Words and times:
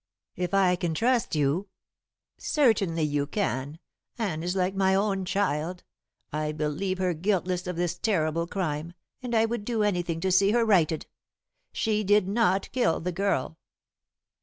"If 0.35 0.55
I 0.55 0.75
can 0.77 0.95
trust 0.95 1.35
you" 1.35 1.67
"Certainly 2.39 3.03
you 3.03 3.27
can. 3.27 3.77
Anne 4.17 4.41
is 4.41 4.55
like 4.55 4.73
my 4.73 4.95
own 4.95 5.25
child. 5.25 5.83
I 6.33 6.53
believe 6.53 6.97
her 6.97 7.13
guiltless 7.13 7.67
of 7.67 7.75
this 7.75 7.99
terrible 7.99 8.47
crime, 8.47 8.95
and 9.21 9.35
I 9.35 9.45
would 9.45 9.63
do 9.63 9.83
anything 9.83 10.19
to 10.21 10.31
see 10.31 10.53
her 10.53 10.65
righted. 10.65 11.05
She 11.71 12.03
did 12.03 12.27
not 12.27 12.71
kill 12.71 12.99
the 12.99 13.11
girl." 13.11 13.59